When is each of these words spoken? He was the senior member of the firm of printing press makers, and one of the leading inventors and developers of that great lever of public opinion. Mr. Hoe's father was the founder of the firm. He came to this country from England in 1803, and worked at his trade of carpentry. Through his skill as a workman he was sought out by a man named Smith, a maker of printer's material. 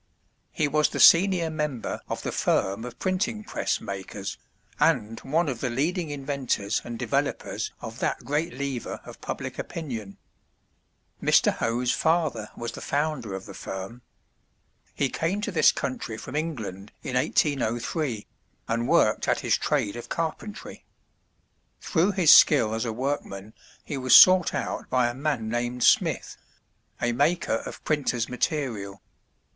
He 0.51 0.67
was 0.67 0.89
the 0.89 0.99
senior 0.99 1.51
member 1.51 2.01
of 2.09 2.23
the 2.23 2.31
firm 2.31 2.85
of 2.85 2.97
printing 2.97 3.43
press 3.43 3.79
makers, 3.79 4.35
and 4.79 5.19
one 5.19 5.47
of 5.47 5.59
the 5.61 5.69
leading 5.69 6.09
inventors 6.09 6.81
and 6.83 6.97
developers 6.97 7.71
of 7.81 7.99
that 7.99 8.25
great 8.25 8.51
lever 8.51 8.99
of 9.05 9.21
public 9.21 9.59
opinion. 9.59 10.17
Mr. 11.21 11.53
Hoe's 11.55 11.91
father 11.91 12.49
was 12.57 12.71
the 12.71 12.81
founder 12.81 13.35
of 13.35 13.45
the 13.45 13.53
firm. 13.53 14.01
He 14.95 15.07
came 15.07 15.39
to 15.41 15.51
this 15.51 15.71
country 15.71 16.17
from 16.17 16.35
England 16.35 16.91
in 17.03 17.13
1803, 17.13 18.25
and 18.67 18.87
worked 18.87 19.27
at 19.27 19.41
his 19.41 19.55
trade 19.55 19.95
of 19.95 20.09
carpentry. 20.09 20.83
Through 21.79 22.13
his 22.13 22.31
skill 22.33 22.73
as 22.73 22.85
a 22.85 22.91
workman 22.91 23.53
he 23.85 23.97
was 23.99 24.15
sought 24.15 24.55
out 24.55 24.89
by 24.89 25.09
a 25.09 25.13
man 25.13 25.47
named 25.47 25.83
Smith, 25.83 26.37
a 26.99 27.11
maker 27.11 27.57
of 27.67 27.83
printer's 27.83 28.27
material. 28.29 28.99